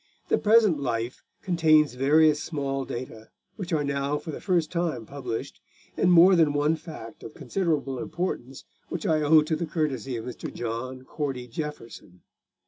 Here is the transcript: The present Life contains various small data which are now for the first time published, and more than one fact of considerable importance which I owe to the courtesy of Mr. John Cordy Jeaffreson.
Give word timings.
The 0.29 0.39
present 0.39 0.79
Life 0.79 1.21
contains 1.43 1.93
various 1.93 2.41
small 2.41 2.85
data 2.85 3.29
which 3.55 3.71
are 3.71 3.83
now 3.83 4.17
for 4.17 4.31
the 4.31 4.41
first 4.41 4.71
time 4.71 5.05
published, 5.05 5.59
and 5.95 6.11
more 6.11 6.35
than 6.35 6.53
one 6.53 6.75
fact 6.75 7.21
of 7.21 7.35
considerable 7.35 7.99
importance 7.99 8.63
which 8.89 9.05
I 9.05 9.21
owe 9.21 9.43
to 9.43 9.55
the 9.55 9.67
courtesy 9.67 10.15
of 10.17 10.25
Mr. 10.25 10.51
John 10.51 11.03
Cordy 11.03 11.47
Jeaffreson. 11.47 12.21